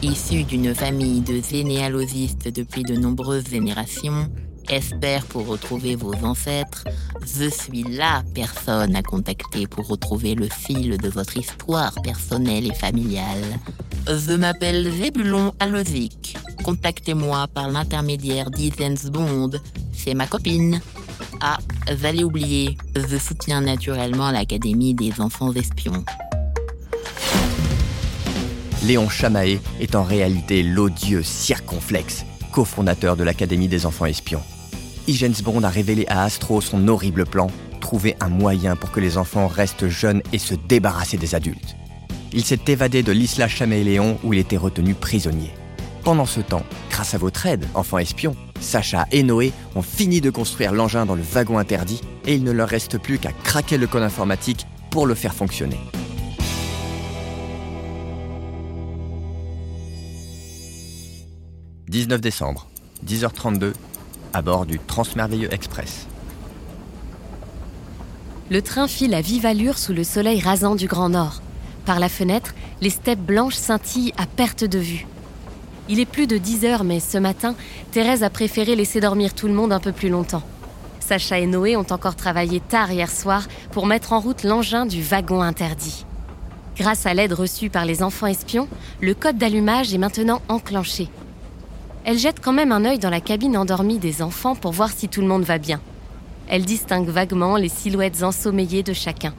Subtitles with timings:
[0.00, 4.30] Issu d'une famille de généalogistes depuis de nombreuses générations,
[4.70, 6.84] espère pour retrouver vos ancêtres,
[7.26, 12.74] je suis la personne à contacter pour retrouver le fil de votre histoire personnelle et
[12.74, 13.58] familiale.
[14.06, 16.36] Je m'appelle Zébulon Alozic.
[16.62, 19.50] Contactez-moi par l'intermédiaire d'Isens Bond.
[19.92, 20.80] C'est ma copine.
[21.40, 21.58] Ah,
[22.00, 26.04] j'allais oublier, je soutiens naturellement l'Académie des enfants espions.
[28.84, 34.42] Léon Chamaé est en réalité l'odieux circonflexe, cofondateur de l'Académie des enfants espions.
[35.08, 37.48] Higgins Bond a révélé à Astro son horrible plan,
[37.80, 41.76] trouver un moyen pour que les enfants restent jeunes et se débarrasser des adultes.
[42.32, 45.50] Il s'est évadé de l'Isla Chamaé-Léon où il était retenu prisonnier.
[46.04, 50.30] Pendant ce temps, grâce à votre aide, enfants espions, Sacha et Noé ont fini de
[50.30, 53.88] construire l'engin dans le wagon interdit et il ne leur reste plus qu'à craquer le
[53.88, 55.78] code informatique pour le faire fonctionner.
[61.88, 62.68] 19 décembre,
[63.06, 63.72] 10h32,
[64.34, 66.06] à bord du Transmerveilleux Express.
[68.50, 71.40] Le train file à vive allure sous le soleil rasant du Grand Nord.
[71.86, 75.06] Par la fenêtre, les steppes blanches scintillent à perte de vue.
[75.88, 77.54] Il est plus de 10 heures, mais ce matin,
[77.90, 80.42] Thérèse a préféré laisser dormir tout le monde un peu plus longtemps.
[81.00, 85.00] Sacha et Noé ont encore travaillé tard hier soir pour mettre en route l'engin du
[85.00, 86.04] wagon interdit.
[86.76, 88.68] Grâce à l'aide reçue par les enfants espions,
[89.00, 91.08] le code d'allumage est maintenant enclenché.
[92.10, 95.10] Elle jette quand même un œil dans la cabine endormie des enfants pour voir si
[95.10, 95.78] tout le monde va bien.
[96.48, 99.34] Elle distingue vaguement les silhouettes ensommeillées de chacun.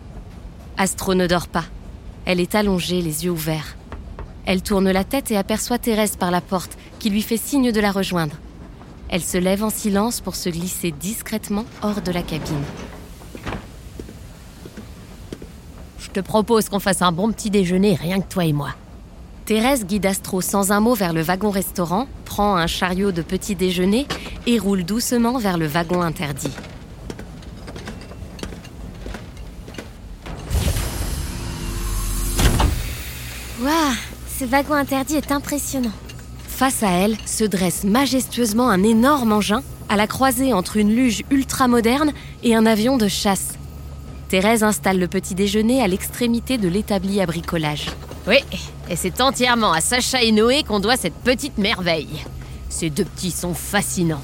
[0.77, 1.63] Astro ne dort pas.
[2.25, 3.75] Elle est allongée, les yeux ouverts.
[4.45, 7.79] Elle tourne la tête et aperçoit Thérèse par la porte, qui lui fait signe de
[7.79, 8.35] la rejoindre.
[9.09, 12.63] Elle se lève en silence pour se glisser discrètement hors de la cabine.
[15.97, 18.75] Je te propose qu'on fasse un bon petit déjeuner, rien que toi et moi.
[19.49, 24.05] Thérèse guide Astro sans un mot vers le wagon-restaurant, prend un chariot de petit déjeuner
[24.45, 26.51] et roule doucement vers le wagon interdit.
[33.59, 33.71] Waouh
[34.37, 35.93] Ce wagon interdit est impressionnant
[36.47, 41.23] Face à elle se dresse majestueusement un énorme engin à la croisée entre une luge
[41.31, 42.11] ultra-moderne
[42.43, 43.53] et un avion de chasse.
[44.27, 47.87] Thérèse installe le petit déjeuner à l'extrémité de l'établi à bricolage.
[48.27, 48.37] Oui,
[48.89, 52.25] et c'est entièrement à Sacha et Noé qu'on doit cette petite merveille.
[52.69, 54.21] Ces deux petits sont fascinants.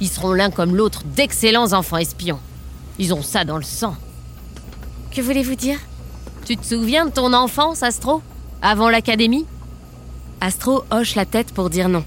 [0.00, 2.40] Ils seront l'un comme l'autre d'excellents enfants espions.
[2.98, 3.96] Ils ont ça dans le sang.
[5.10, 5.78] Que voulez-vous dire?
[6.44, 8.22] Tu te souviens de ton enfance, Astro?
[8.62, 9.46] Avant l'académie?
[10.40, 12.04] Astro hoche la tête pour dire non.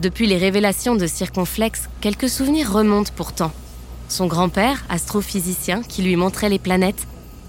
[0.00, 3.52] Depuis les révélations de Circonflexe, quelques souvenirs remontent pourtant.
[4.08, 7.06] Son grand-père, astrophysicien, qui lui montrait les planètes.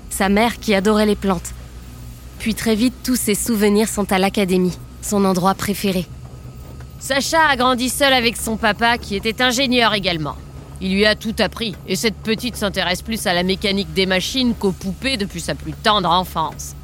[0.09, 1.53] Sa mère qui adorait les plantes.
[2.43, 6.05] Puis très vite, tous ses souvenirs sont à l'académie, son endroit préféré.
[6.99, 10.35] Sacha a grandi seul avec son papa, qui était ingénieur également.
[10.81, 14.55] Il lui a tout appris, et cette petite s'intéresse plus à la mécanique des machines
[14.55, 16.75] qu'aux poupées depuis sa plus tendre enfance.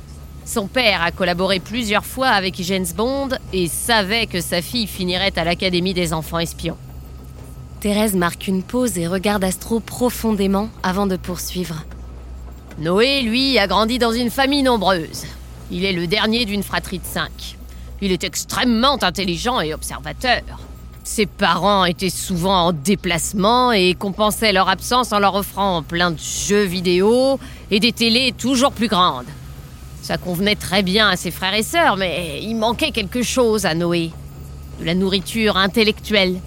[0.45, 5.37] Son père a collaboré plusieurs fois avec James Bond et savait que sa fille finirait
[5.37, 6.77] à l'Académie des enfants espions.
[7.81, 11.83] Thérèse marque une pause et regarde Astro profondément avant de poursuivre.
[12.77, 15.25] Noé, lui, a grandi dans une famille nombreuse.
[15.71, 17.57] Il est le dernier d'une fratrie de cinq.
[18.01, 20.41] Il est extrêmement intelligent et observateur.
[21.03, 26.19] Ses parents étaient souvent en déplacement et compensaient leur absence en leur offrant plein de
[26.19, 27.39] jeux vidéo
[27.71, 29.25] et des télés toujours plus grandes.
[30.01, 33.75] Ça convenait très bien à ses frères et sœurs, mais il manquait quelque chose à
[33.75, 34.11] Noé.
[34.79, 36.39] De la nourriture intellectuelle.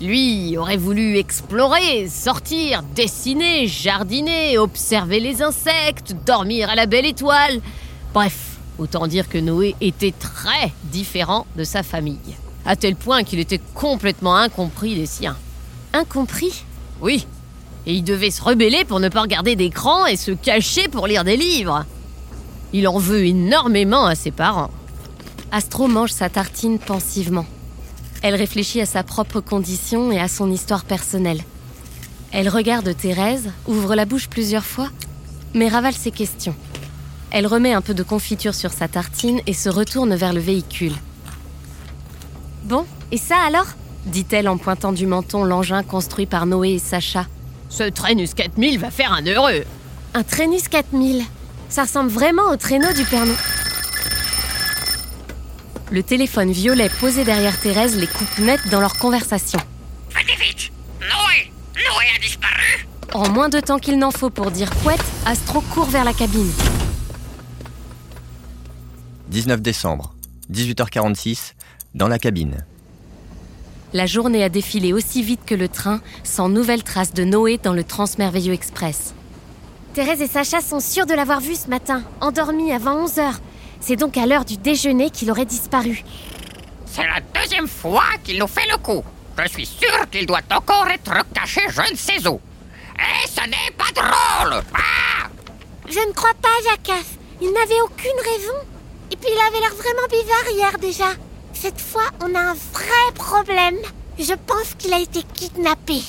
[0.00, 7.60] Lui aurait voulu explorer, sortir, dessiner, jardiner, observer les insectes, dormir à la belle étoile.
[8.14, 12.18] Bref, autant dire que Noé était très différent de sa famille.
[12.64, 15.36] À tel point qu'il était complètement incompris des siens.
[15.92, 16.64] Incompris?
[17.00, 17.26] Oui.
[17.86, 21.24] Et il devait se rebeller pour ne pas regarder d'écran et se cacher pour lire
[21.24, 21.84] des livres.
[22.72, 24.70] Il en veut énormément à ses parents.
[25.50, 27.46] Astro mange sa tartine pensivement.
[28.22, 31.42] Elle réfléchit à sa propre condition et à son histoire personnelle.
[32.32, 34.90] Elle regarde Thérèse, ouvre la bouche plusieurs fois,
[35.54, 36.54] mais ravale ses questions.
[37.30, 40.94] Elle remet un peu de confiture sur sa tartine et se retourne vers le véhicule.
[42.64, 43.66] Bon, et ça alors?
[44.06, 47.26] dit-elle en pointant du menton l'engin construit par Noé et Sacha.
[47.68, 49.64] Ce Trainus 4000 va faire un heureux.
[50.14, 51.22] Un Trainus 4000
[51.68, 53.38] Ça ressemble vraiment au traîneau du Père Noël.
[55.90, 59.58] Le téléphone violet posé derrière Thérèse les coupe net dans leur conversation.
[60.14, 60.70] Allez vite
[61.00, 65.60] Noé Noé a disparu En moins de temps qu'il n'en faut pour dire couette, Astro
[65.60, 66.50] court vers la cabine.
[69.28, 70.14] 19 décembre,
[70.50, 71.52] 18h46,
[71.94, 72.64] dans la cabine.
[73.92, 77.72] La journée a défilé aussi vite que le train, sans nouvelle trace de Noé dans
[77.74, 79.14] le Transmerveilleux Express.
[79.94, 83.34] Thérèse et Sacha sont sûrs de l'avoir vu ce matin, endormi avant 11h.
[83.80, 86.04] C'est donc à l'heure du déjeuner qu'il aurait disparu.
[86.86, 89.02] C'est la deuxième fois qu'il nous fait le coup.
[89.42, 92.40] Je suis sûr qu'il doit encore être caché je ne sais où.
[92.98, 95.28] Et ce n'est pas drôle Ah
[95.88, 97.04] Je ne crois pas, Jacques.
[97.40, 98.77] Il n'avait aucune raison.
[99.10, 101.18] Et puis il avait l'air vraiment bizarre hier déjà.
[101.54, 103.78] Cette fois, on a un vrai problème.
[104.18, 106.00] Je pense qu'il a été kidnappé.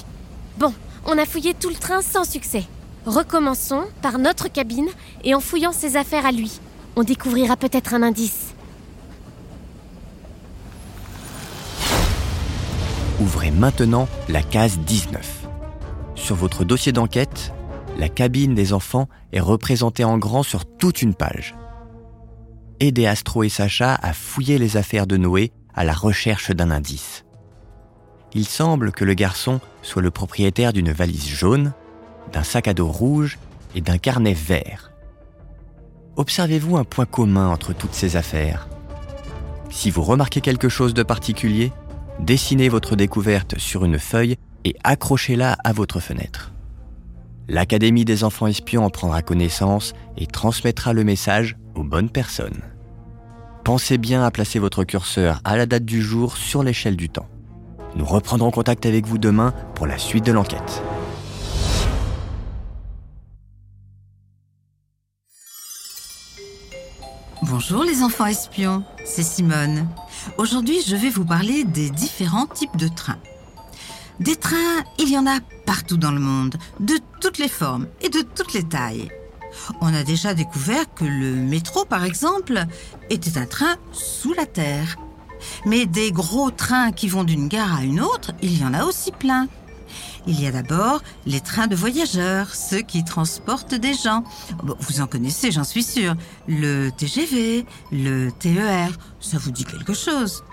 [0.57, 0.73] Bon,
[1.05, 2.65] on a fouillé tout le train sans succès.
[3.05, 4.89] Recommençons par notre cabine
[5.23, 6.59] et en fouillant ses affaires à lui.
[6.95, 8.53] On découvrira peut-être un indice.
[13.19, 15.47] Ouvrez maintenant la case 19.
[16.15, 17.53] Sur votre dossier d'enquête,
[17.97, 21.55] la cabine des enfants est représentée en grand sur toute une page.
[22.79, 27.25] Aidez Astro et Sacha à fouiller les affaires de Noé à la recherche d'un indice.
[28.33, 31.73] Il semble que le garçon soit le propriétaire d'une valise jaune,
[32.31, 33.37] d'un sac à dos rouge
[33.75, 34.91] et d'un carnet vert.
[36.15, 38.69] Observez-vous un point commun entre toutes ces affaires?
[39.69, 41.71] Si vous remarquez quelque chose de particulier,
[42.19, 46.51] dessinez votre découverte sur une feuille et accrochez-la à votre fenêtre.
[47.47, 52.61] L'Académie des enfants espions en prendra connaissance et transmettra le message aux bonnes personnes.
[53.63, 57.27] Pensez bien à placer votre curseur à la date du jour sur l'échelle du temps.
[57.95, 60.81] Nous reprendrons contact avec vous demain pour la suite de l'enquête.
[67.43, 69.87] Bonjour les enfants espions, c'est Simone.
[70.37, 73.19] Aujourd'hui, je vais vous parler des différents types de trains.
[74.19, 78.09] Des trains, il y en a partout dans le monde, de toutes les formes et
[78.09, 79.09] de toutes les tailles.
[79.81, 82.65] On a déjà découvert que le métro, par exemple,
[83.09, 84.97] était un train sous la terre.
[85.65, 88.83] Mais des gros trains qui vont d'une gare à une autre, il y en a
[88.83, 89.47] aussi plein.
[90.27, 94.23] Il y a d'abord les trains de voyageurs, ceux qui transportent des gens.
[94.63, 96.15] vous en connaissez, j'en suis sûre.
[96.47, 100.43] Le TGV, le TER, ça vous dit quelque chose?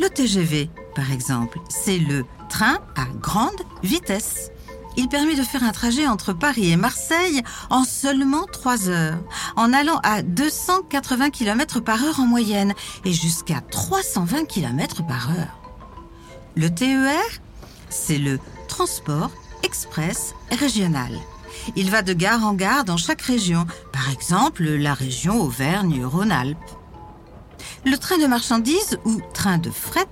[0.00, 4.50] Le TGV, par exemple, c'est le train à grande vitesse.
[4.96, 9.18] Il permet de faire un trajet entre Paris et Marseille en seulement 3 heures,
[9.56, 12.74] en allant à 280 km par heure en moyenne
[13.04, 15.60] et jusqu'à 320 km par heure.
[16.56, 17.20] Le TER,
[17.90, 18.38] c'est le
[18.68, 19.30] transport
[19.64, 21.10] express régional.
[21.74, 26.58] Il va de gare en gare dans chaque région, par exemple la région Auvergne-Rhône-Alpes.
[27.84, 30.06] Le train de marchandises ou train de fret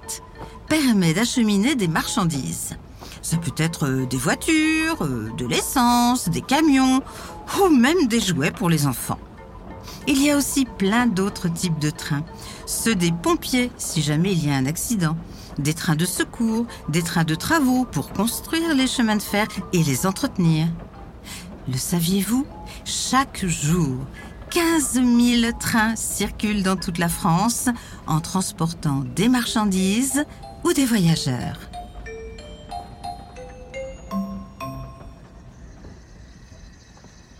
[0.68, 2.76] permet d'acheminer des marchandises.
[3.22, 7.00] Ça peut être euh, des voitures, euh, de l'essence, des camions
[7.60, 9.18] ou même des jouets pour les enfants.
[10.08, 12.24] Il y a aussi plein d'autres types de trains.
[12.66, 15.16] Ceux des pompiers, si jamais il y a un accident.
[15.58, 19.82] Des trains de secours, des trains de travaux pour construire les chemins de fer et
[19.82, 20.66] les entretenir.
[21.68, 22.46] Le saviez-vous?
[22.84, 23.98] Chaque jour,
[24.50, 27.68] 15 000 trains circulent dans toute la France
[28.08, 30.24] en transportant des marchandises
[30.64, 31.71] ou des voyageurs.